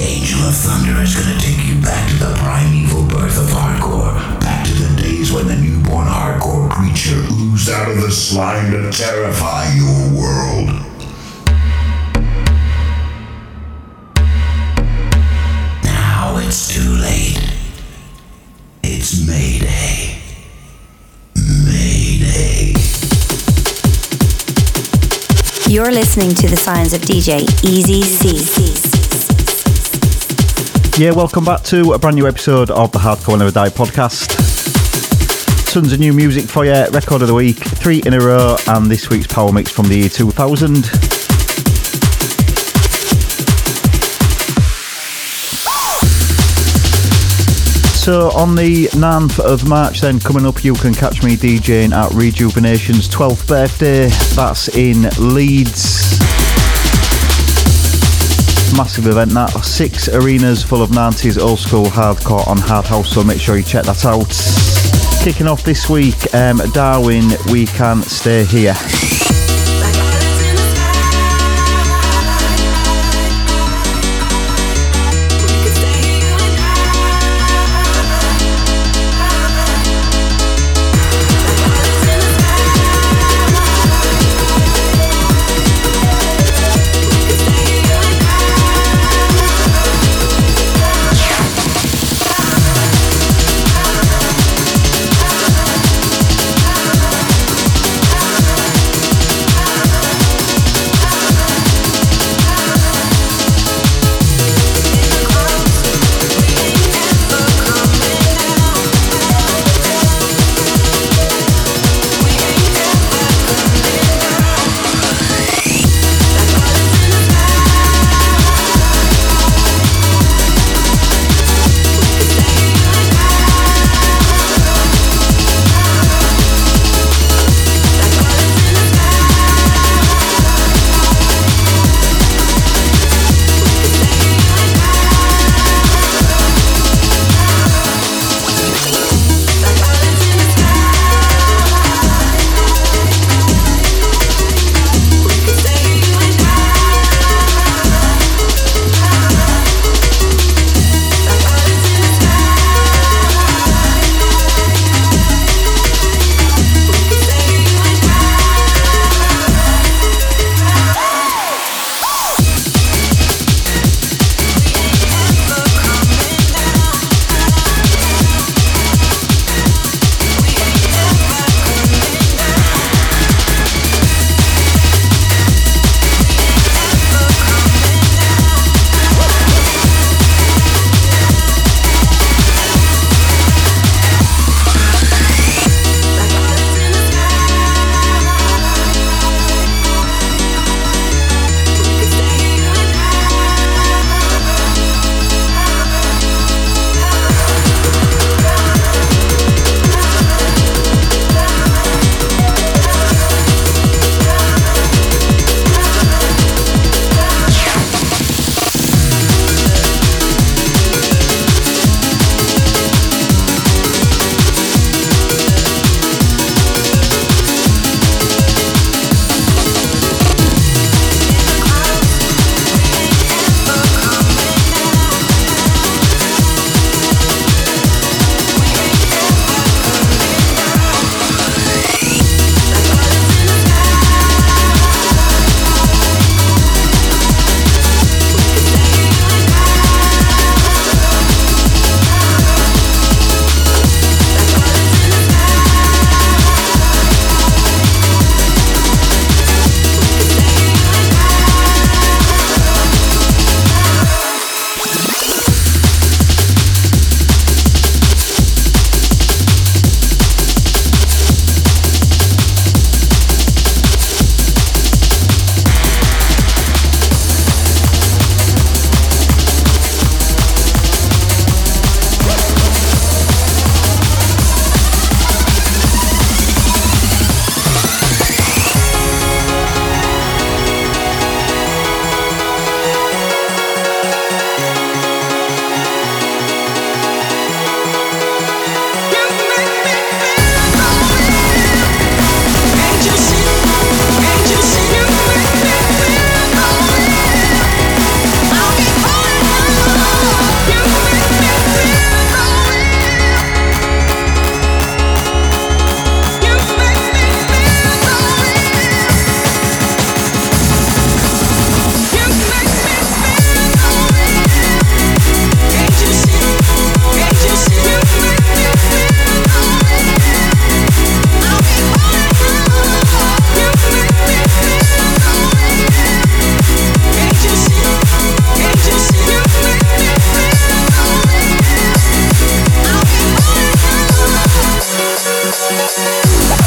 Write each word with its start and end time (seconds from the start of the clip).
The 0.00 0.06
Angel 0.06 0.40
of 0.48 0.54
Thunder 0.54 1.02
is 1.02 1.14
gonna 1.14 1.38
take 1.38 1.62
you 1.66 1.78
back 1.82 2.08
to 2.08 2.16
the 2.16 2.34
primeval 2.36 3.04
birth 3.04 3.36
of 3.36 3.48
hardcore, 3.48 4.14
back 4.40 4.66
to 4.66 4.72
the 4.72 5.02
days 5.02 5.30
when 5.30 5.46
the 5.46 5.56
newborn 5.56 6.06
hardcore 6.06 6.70
creature 6.70 7.22
oozed 7.30 7.68
out 7.68 7.90
of 7.90 8.00
the 8.00 8.10
slime 8.10 8.70
to 8.70 8.90
terrify 8.90 9.70
your 9.74 10.18
world. 10.18 10.68
Now 15.84 16.38
it's 16.38 16.74
too 16.74 16.92
late. 16.92 17.38
It's 18.82 19.26
Mayday. 19.26 20.16
Mayday. 21.66 22.72
You're 25.68 25.92
listening 25.92 26.34
to 26.36 26.48
the 26.48 26.56
sounds 26.56 26.94
of 26.94 27.02
DJ 27.02 27.42
Easy 27.62 28.00
C. 28.00 29.09
Yeah, 31.00 31.12
welcome 31.12 31.46
back 31.46 31.62
to 31.62 31.94
a 31.94 31.98
brand 31.98 32.16
new 32.16 32.28
episode 32.28 32.70
of 32.70 32.92
the 32.92 32.98
Hardcore 32.98 33.38
Never 33.38 33.50
Die 33.50 33.70
podcast. 33.70 34.28
Tons 35.72 35.94
of 35.94 35.98
new 35.98 36.12
music 36.12 36.44
for 36.44 36.66
you. 36.66 36.74
Record 36.90 37.22
of 37.22 37.28
the 37.28 37.32
week, 37.32 37.56
three 37.56 38.02
in 38.04 38.12
a 38.12 38.18
row, 38.18 38.58
and 38.68 38.84
this 38.84 39.08
week's 39.08 39.26
power 39.26 39.50
mix 39.50 39.70
from 39.70 39.88
the 39.88 39.96
year 39.96 40.10
2000. 40.10 40.84
So 47.96 48.30
on 48.32 48.54
the 48.54 48.88
9th 48.88 49.40
of 49.40 49.66
March, 49.66 50.02
then 50.02 50.20
coming 50.20 50.44
up, 50.44 50.62
you 50.62 50.74
can 50.74 50.92
catch 50.92 51.22
me 51.22 51.34
DJing 51.34 51.92
at 51.92 52.12
Rejuvenation's 52.12 53.08
12th 53.08 53.48
birthday. 53.48 54.08
That's 54.36 54.68
in 54.76 55.08
Leeds 55.18 56.39
massive 58.76 59.06
event 59.06 59.32
that. 59.32 59.50
Six 59.62 60.08
arenas 60.08 60.62
full 60.62 60.82
of 60.82 60.90
90s 60.90 61.40
old 61.40 61.58
school 61.58 61.86
hardcore 61.86 62.46
on 62.46 62.58
hard 62.58 62.86
house 62.86 63.12
so 63.12 63.24
make 63.24 63.40
sure 63.40 63.56
you 63.56 63.62
check 63.62 63.84
that 63.84 64.04
out. 64.04 64.28
Kicking 65.22 65.46
off 65.46 65.62
this 65.62 65.88
week 65.88 66.34
um, 66.34 66.58
darwin 66.72 67.30
we 67.50 67.66
can 67.66 68.02
stay 68.02 68.44
here 68.44 68.74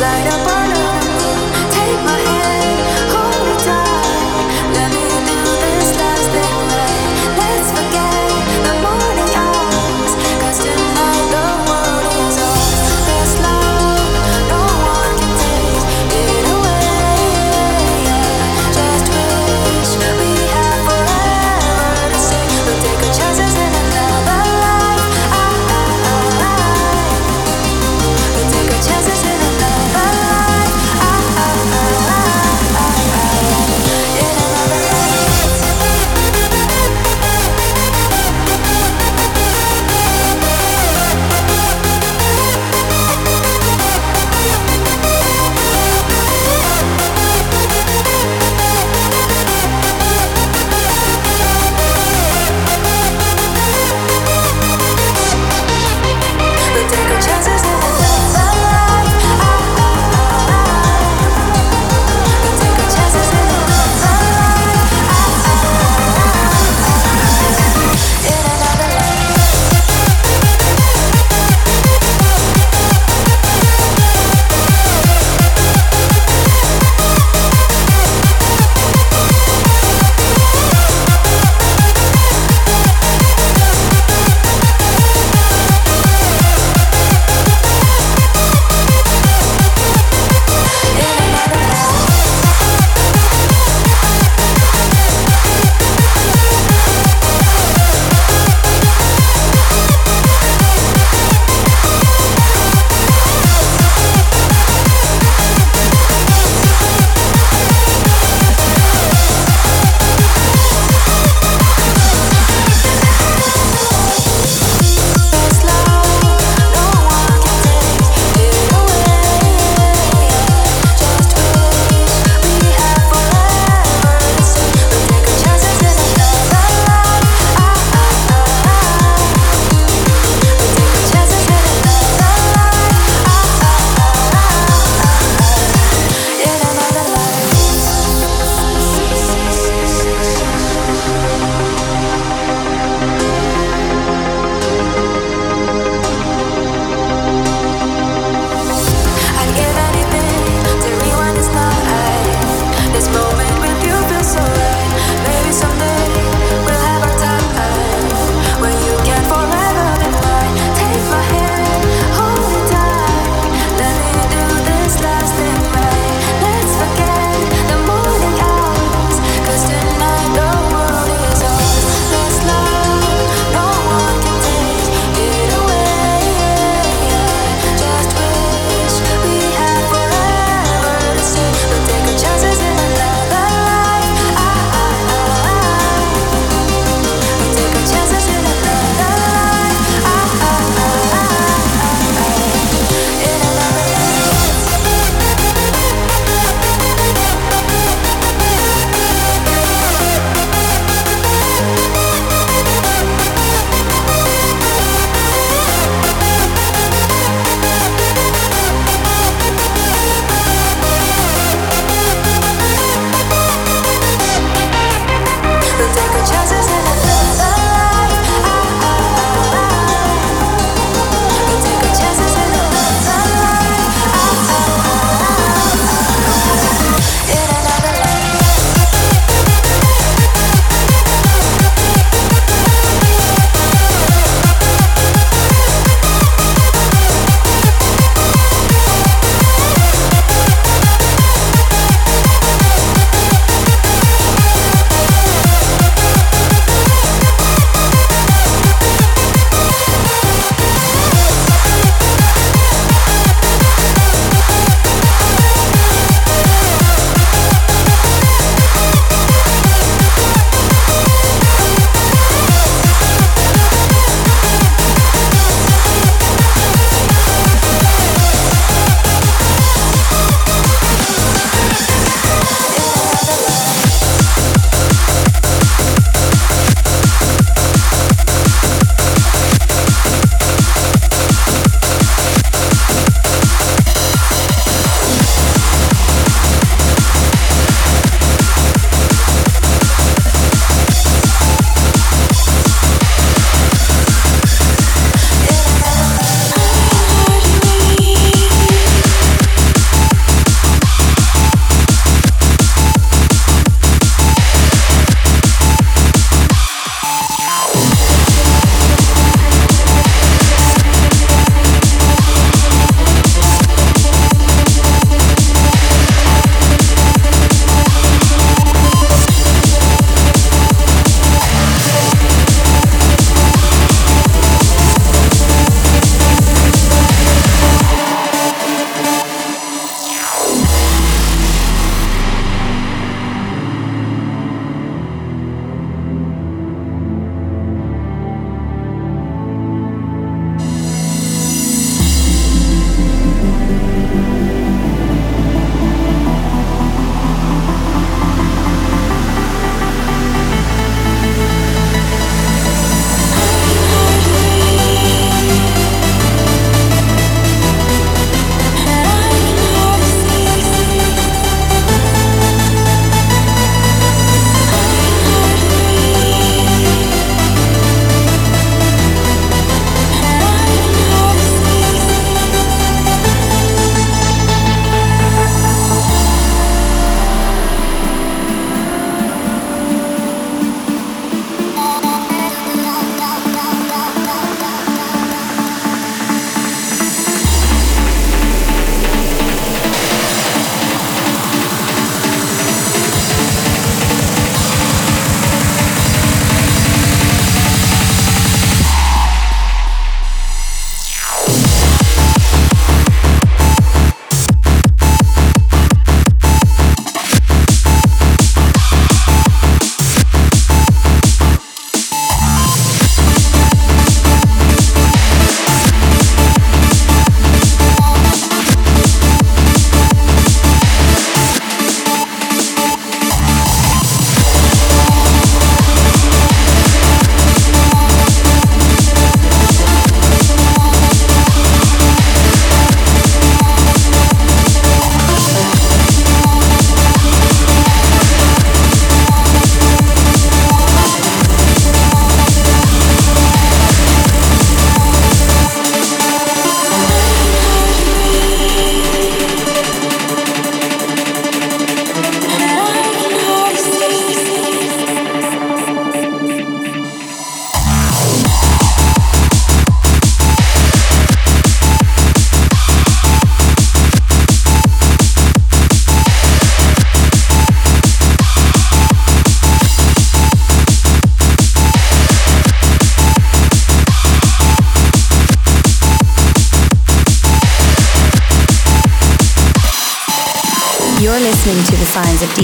light 0.00 0.28
up. 0.28 0.37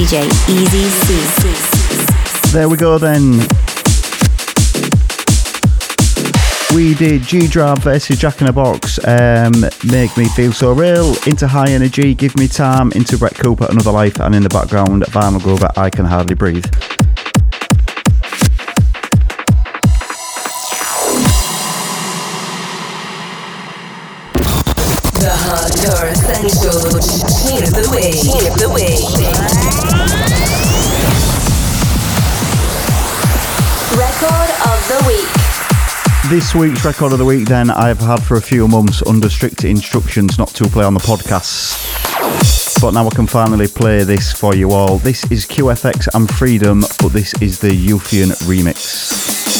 DJ 0.04 0.24
Easy 0.50 0.84
C. 0.84 2.50
There 2.52 2.68
we 2.68 2.76
go 2.76 2.98
then. 2.98 3.38
We 6.74 6.92
did 6.92 7.22
G 7.22 7.48
Drive 7.48 7.78
versus 7.78 8.18
Jack 8.18 8.42
in 8.42 8.48
a 8.48 8.52
Box, 8.52 8.98
um, 9.06 9.52
Make 9.90 10.14
Me 10.18 10.26
Feel 10.26 10.52
So 10.52 10.72
Real, 10.72 11.14
into 11.26 11.46
HyeNRG, 11.46 12.18
Give 12.18 12.36
Me 12.36 12.48
Time, 12.48 12.92
into 12.92 13.16
Brett 13.16 13.34
Cooper, 13.34 13.66
Another 13.70 13.92
Life, 13.92 14.20
and 14.20 14.34
in 14.34 14.42
the 14.42 14.50
background, 14.50 15.04
Vinylgroover, 15.04 15.70
I 15.78 15.88
Can 15.88 16.04
Hardly 16.04 16.34
Breathe. 16.34 16.66
This 36.34 36.52
week's 36.52 36.84
record 36.84 37.12
of 37.12 37.18
the 37.18 37.24
week, 37.24 37.46
then, 37.46 37.70
I've 37.70 38.00
had 38.00 38.20
for 38.20 38.36
a 38.36 38.42
few 38.42 38.66
months 38.66 39.06
under 39.06 39.30
strict 39.30 39.62
instructions 39.62 40.36
not 40.36 40.48
to 40.48 40.64
play 40.64 40.84
on 40.84 40.92
the 40.92 40.98
podcast. 40.98 41.78
But 42.82 42.90
now 42.90 43.06
I 43.06 43.10
can 43.10 43.28
finally 43.28 43.68
play 43.68 44.02
this 44.02 44.32
for 44.32 44.52
you 44.52 44.72
all. 44.72 44.98
This 44.98 45.22
is 45.30 45.46
QFX 45.46 46.08
and 46.12 46.28
Freedom, 46.28 46.80
but 47.00 47.12
this 47.12 47.40
is 47.40 47.60
the 47.60 47.68
Eufeion 47.68 48.32
remix. 48.48 49.53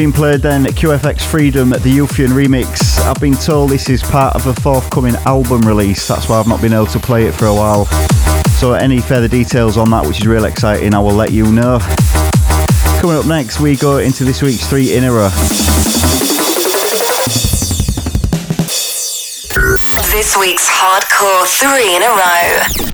Being 0.00 0.12
played 0.12 0.40
then, 0.40 0.64
QFX 0.64 1.20
Freedom, 1.20 1.74
at 1.74 1.82
the 1.82 1.98
Eufeion 1.98 2.28
remix. 2.28 2.98
I've 3.00 3.20
been 3.20 3.34
told 3.34 3.68
this 3.68 3.90
is 3.90 4.02
part 4.02 4.34
of 4.34 4.46
a 4.46 4.54
forthcoming 4.62 5.14
album 5.26 5.60
release, 5.60 6.08
that's 6.08 6.26
why 6.26 6.40
I've 6.40 6.48
not 6.48 6.62
been 6.62 6.72
able 6.72 6.86
to 6.86 6.98
play 6.98 7.26
it 7.26 7.32
for 7.32 7.44
a 7.44 7.54
while. 7.54 7.84
So, 8.56 8.72
any 8.72 9.02
further 9.02 9.28
details 9.28 9.76
on 9.76 9.90
that, 9.90 10.06
which 10.06 10.20
is 10.20 10.26
real 10.26 10.46
exciting, 10.46 10.94
I 10.94 11.00
will 11.00 11.12
let 11.12 11.32
you 11.32 11.52
know. 11.52 11.80
Coming 13.02 13.18
up 13.18 13.26
next, 13.26 13.60
we 13.60 13.76
go 13.76 13.98
into 13.98 14.24
this 14.24 14.40
week's 14.40 14.66
three 14.66 14.96
in 14.96 15.04
a 15.04 15.12
row. 15.12 15.28
this 20.12 20.34
week's 20.40 20.66
hardcore 20.66 21.46
three 21.46 21.94
in 21.94 22.02
a 22.02 22.86
row. 22.86 22.89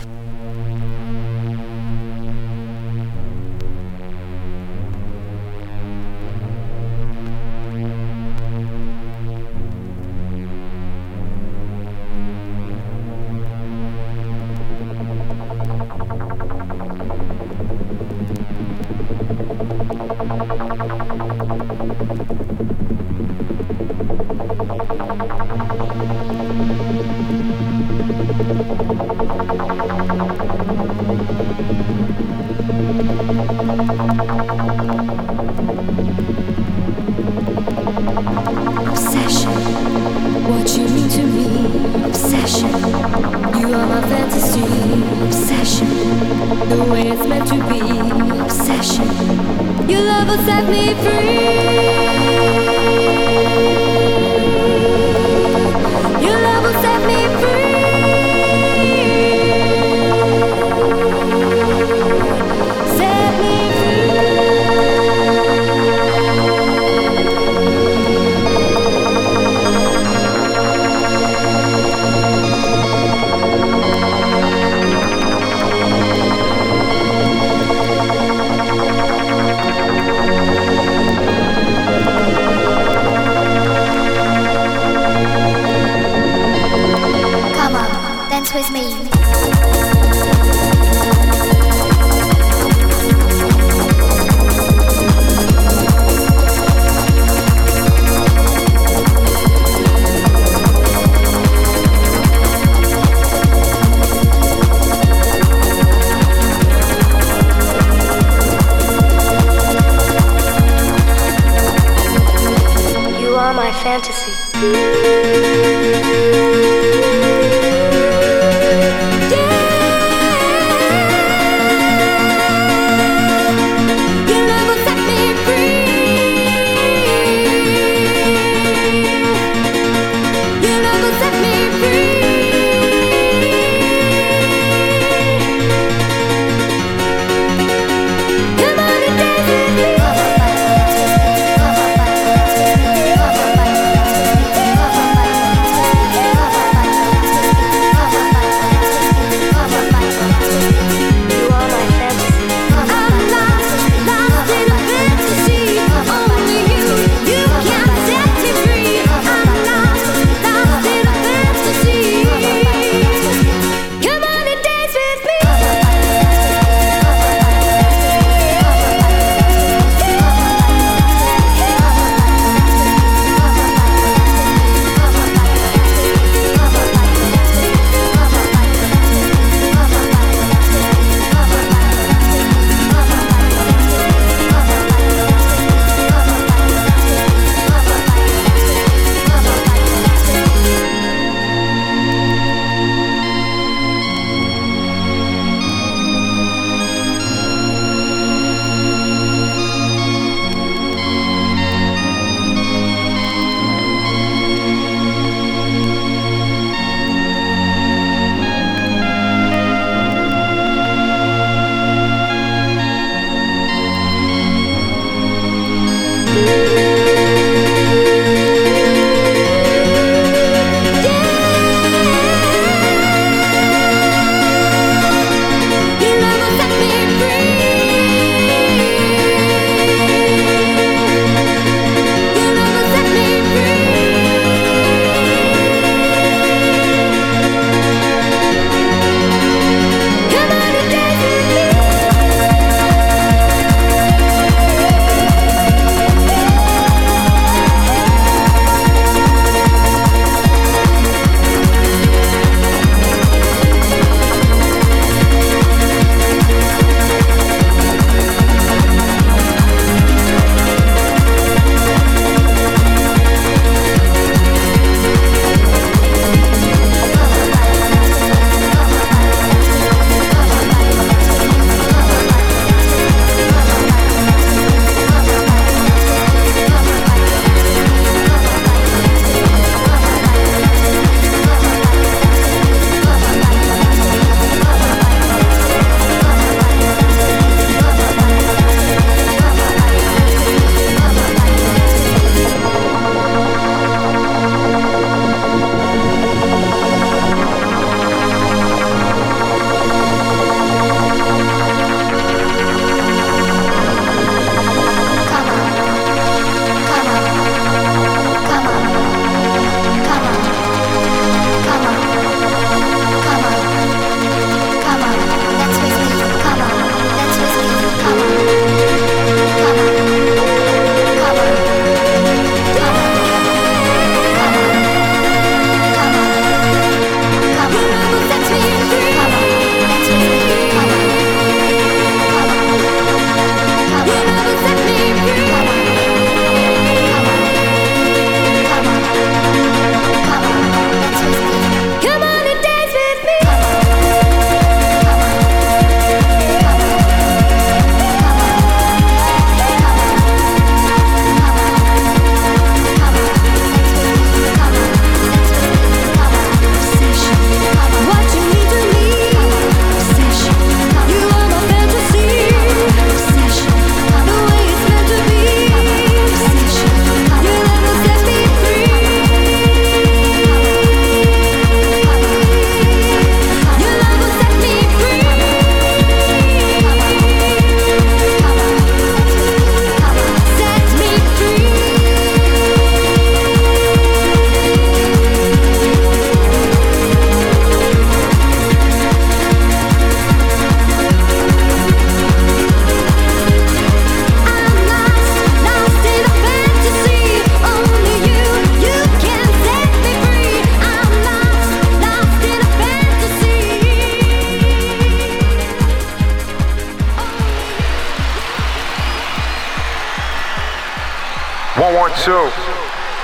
So, 412.26 412.50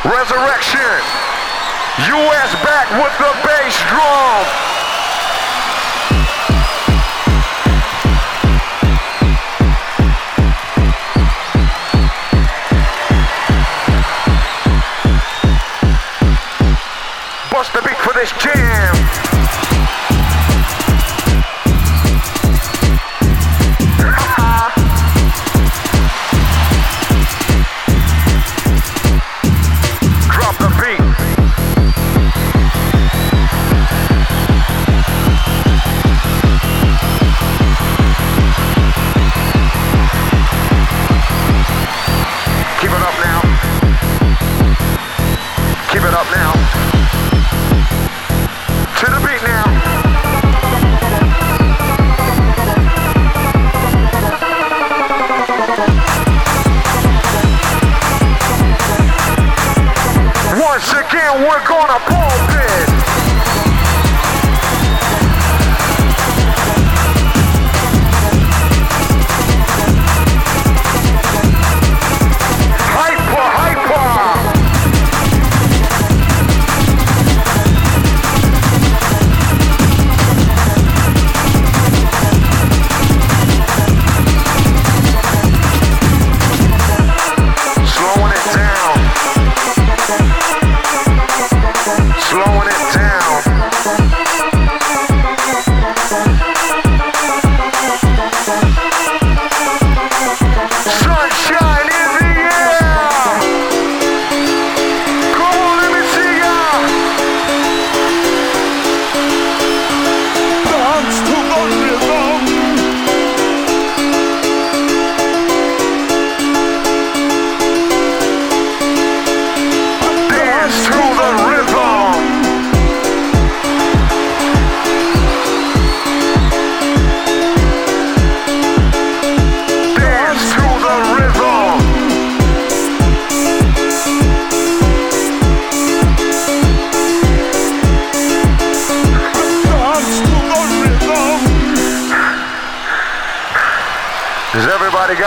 Resurrection. 0.05 1.03
US 2.07 2.55
back 2.63 2.89
with 3.03 3.11
the 3.19 3.35
bass 3.45 3.77
drum. 3.89 4.72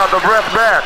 out 0.06 0.12
the 0.12 0.28
breath 0.28 0.54
back. 0.54 0.85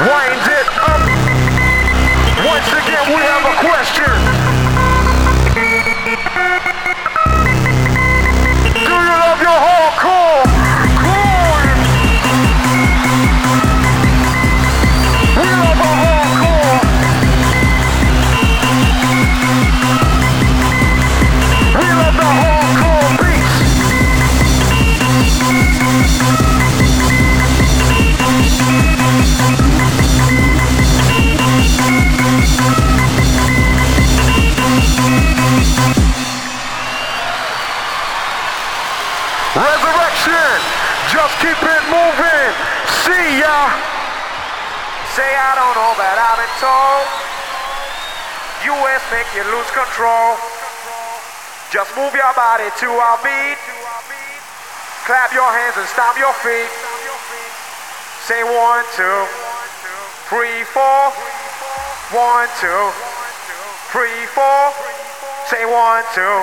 Wind 0.00 0.46
it 0.46 0.57
keep 41.42 41.60
it 41.62 41.84
moving. 41.90 42.50
See 43.06 43.42
ya. 43.42 43.70
Say 45.14 45.30
I 45.30 45.52
don't 45.54 45.74
know, 45.74 45.92
but 45.94 46.14
I've 46.14 46.38
been 46.38 46.54
told. 46.58 47.06
US 48.74 49.02
make 49.14 49.28
you 49.38 49.46
lose 49.54 49.70
control. 49.70 50.34
Just 51.70 51.94
move 51.94 52.14
your 52.14 52.32
body 52.34 52.70
to 52.82 52.88
our 52.90 53.18
beat. 53.22 53.58
Clap 55.06 55.32
your 55.32 55.46
hands 55.48 55.76
and 55.78 55.88
stomp 55.88 56.18
your 56.18 56.34
feet. 56.42 56.70
Say 58.26 58.42
one, 58.44 58.84
two, 58.98 59.20
three, 60.28 60.64
four. 60.74 61.12
One, 62.12 62.48
two, 62.60 62.82
three, 63.92 64.26
four. 64.34 64.72
Say 65.46 65.64
one, 65.64 66.04
two, 66.14 66.36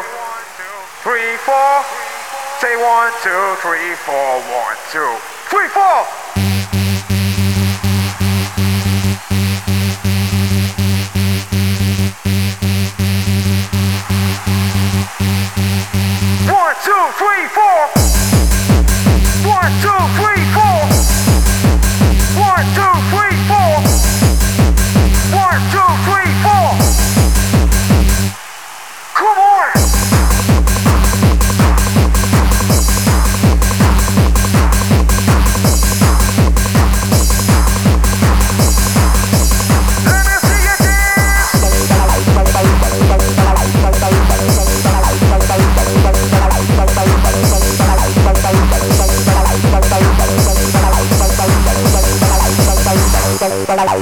three, 1.03 1.35
four. 1.43 2.14
Say 2.61 2.75
one, 2.77 3.11
two, 3.21 3.55
three, 3.61 3.95
four. 4.05 4.39
One, 4.39 4.77
two, 4.89 5.17
three, 5.49 5.67
four. 5.67 7.05
One, 16.47 16.75
two, 16.83 17.05
three, 17.19 17.45
four. 17.53 17.81
One, 19.45 19.71
two, 19.83 20.01
three, 20.17 20.43
four. 20.55 20.79
One, 22.39 22.65
two, 22.73 22.93
three, 23.11 23.34
Bye. 53.63 53.95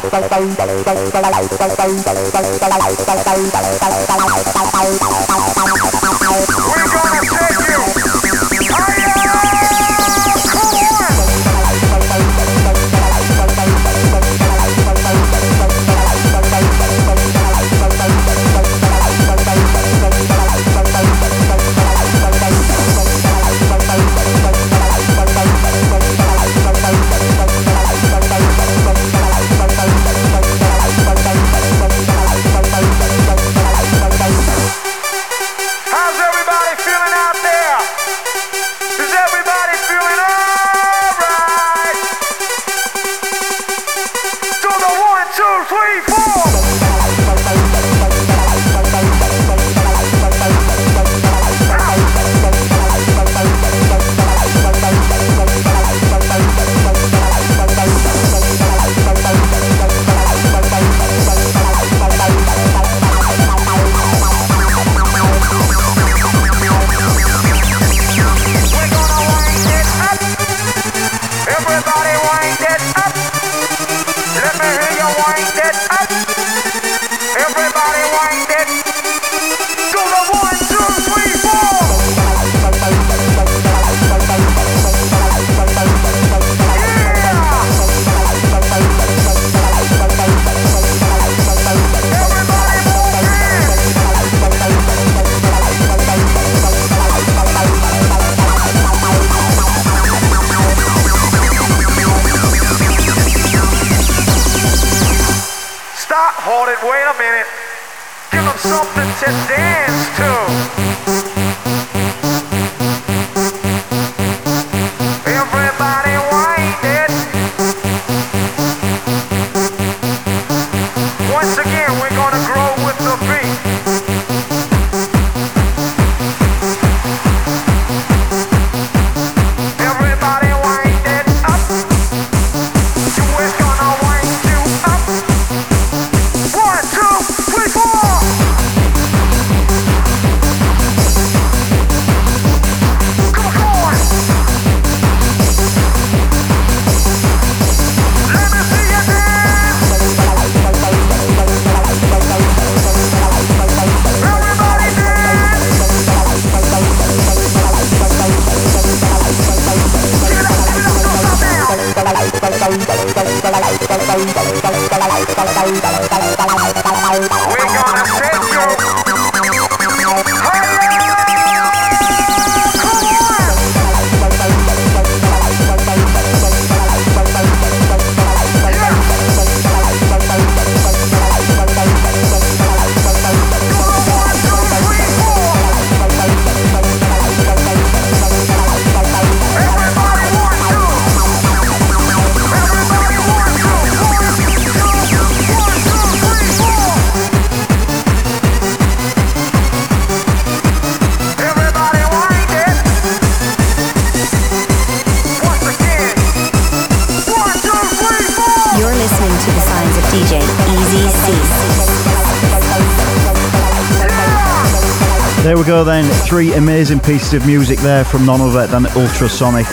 Pieces 217.13 217.35
of 217.35 217.45
music 217.45 217.77
there 217.81 218.03
from 218.03 218.25
none 218.25 218.41
other 218.41 218.65
than 218.65 218.85
Ultrasonic. 218.95 219.67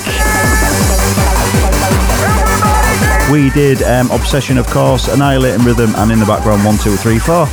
We 3.32 3.48
did 3.48 3.82
um, 3.82 4.10
Obsession, 4.10 4.58
of 4.58 4.66
course, 4.66 5.08
Annihilating 5.08 5.64
Rhythm, 5.64 5.94
and 5.96 6.12
in 6.12 6.18
the 6.18 6.26
background, 6.26 6.66
one, 6.66 6.76
two, 6.76 6.96
three, 6.96 7.18
four. 7.18 7.46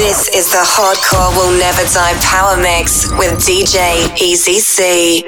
This 0.00 0.28
is 0.34 0.50
the 0.50 0.64
Hardcore 0.64 1.36
Will 1.36 1.58
Never 1.58 1.84
Die 1.92 2.14
Power 2.22 2.56
Mix 2.56 3.10
with 3.18 3.32
DJ 3.44 4.18
Easy 4.18 4.58
C. 4.58 5.22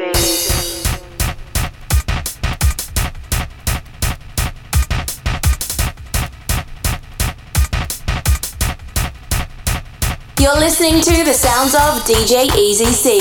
You're 10.41 10.59
listening 10.59 11.03
to 11.03 11.23
the 11.23 11.35
sounds 11.35 11.75
of 11.75 12.03
DJ 12.07 12.49
Easy 12.57 12.87
C. 12.87 13.19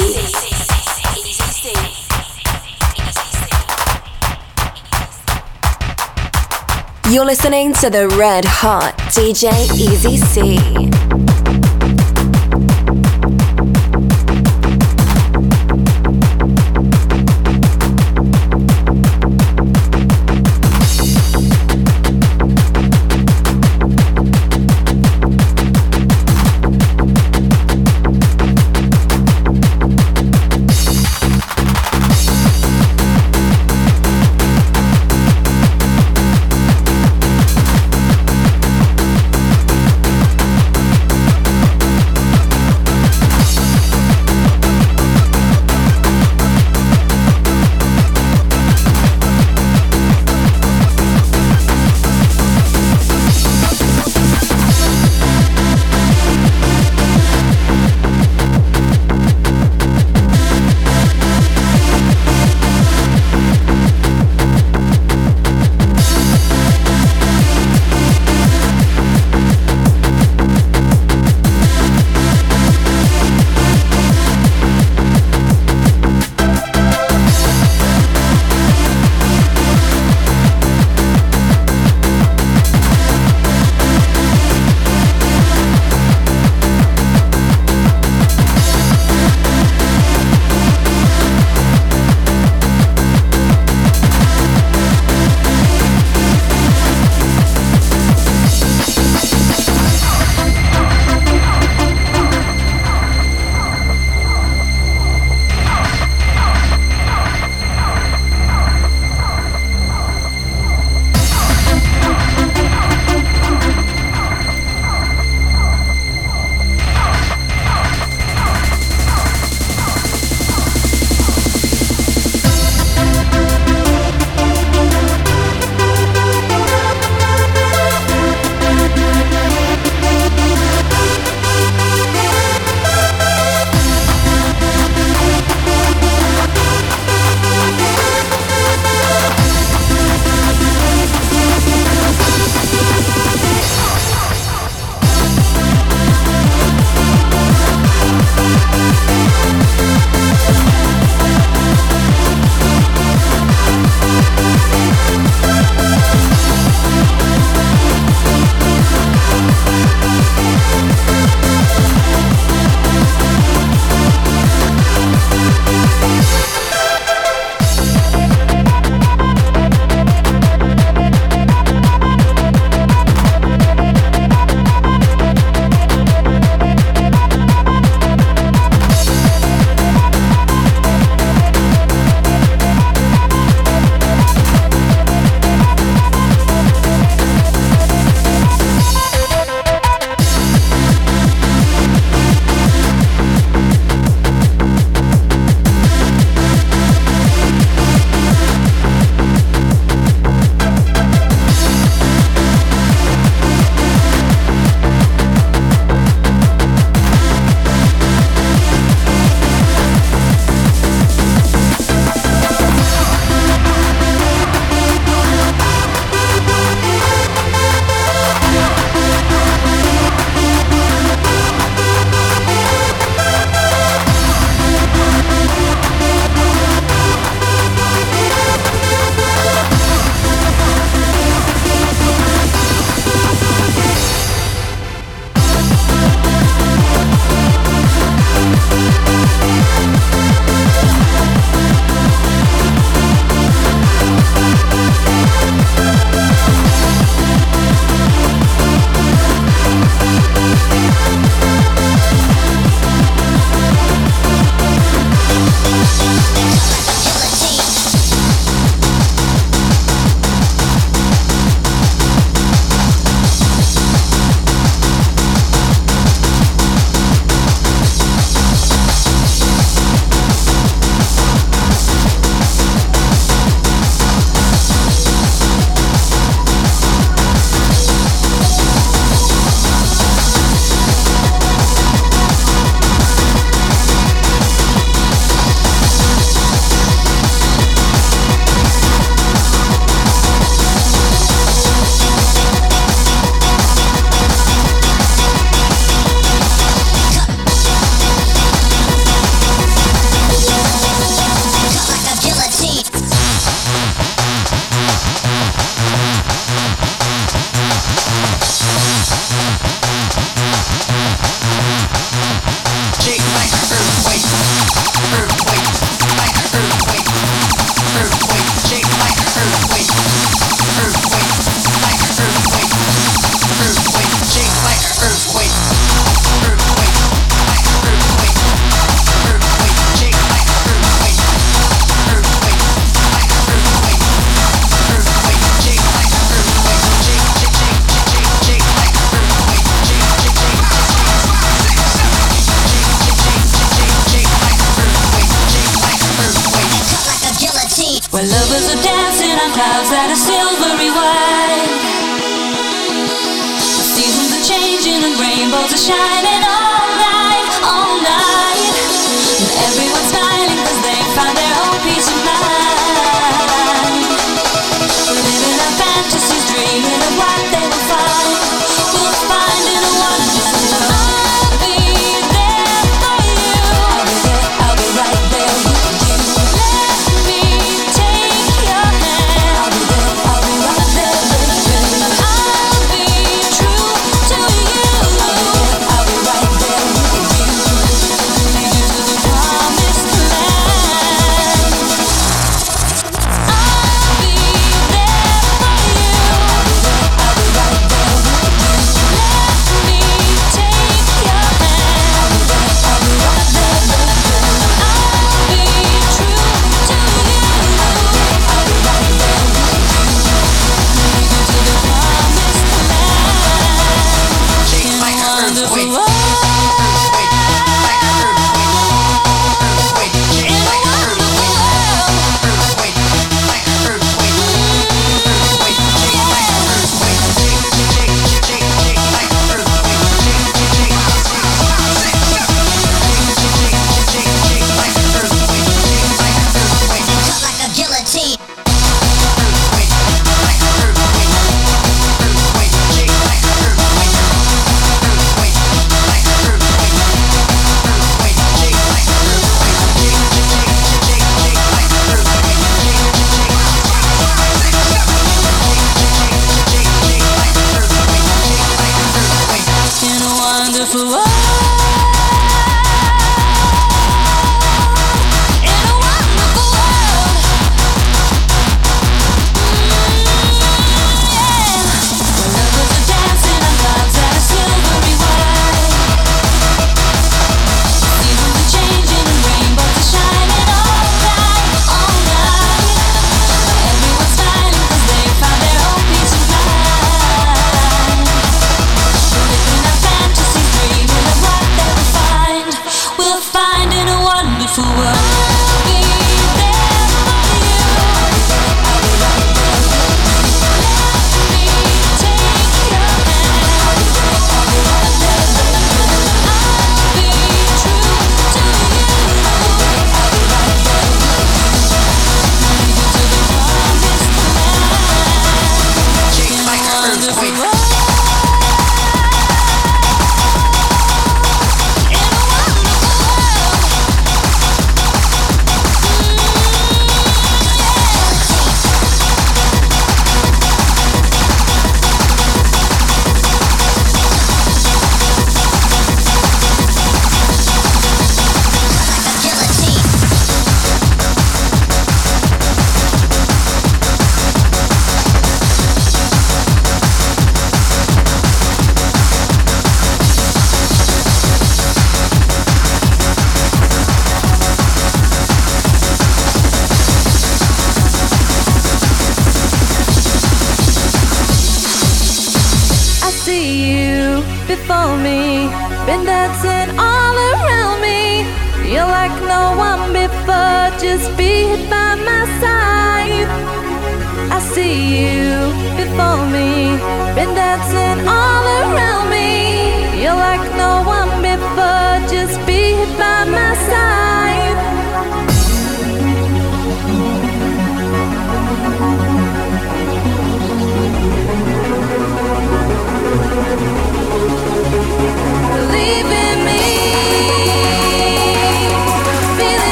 You're 7.14 7.26
listening 7.26 7.74
to 7.74 7.90
the 7.90 8.08
red 8.18 8.46
hot 8.46 8.96
DJ 9.10 9.52
Easy 9.78 10.16